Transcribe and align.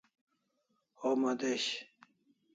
Homa 1.01 1.35
desh 1.39 1.71